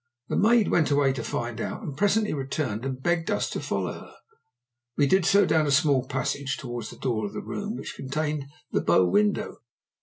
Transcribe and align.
The 0.29 0.35
maid 0.35 0.69
went 0.69 0.89
away 0.89 1.13
to 1.13 1.23
find 1.23 1.61
out, 1.61 1.83
and 1.83 1.95
presently 1.95 2.33
returned 2.33 2.85
and 2.85 2.99
begged 3.03 3.29
us 3.29 3.47
to 3.51 3.59
follow 3.59 3.93
her. 3.93 4.15
We 4.97 5.05
did 5.05 5.27
so 5.27 5.45
down 5.45 5.67
a 5.67 5.71
small 5.71 6.07
passage 6.07 6.57
towards 6.57 6.89
the 6.89 6.97
door 6.97 7.23
of 7.23 7.33
the 7.33 7.43
room 7.43 7.75
which 7.75 7.93
contained 7.97 8.47
the 8.71 8.81
bow 8.81 9.05
window. 9.05 9.57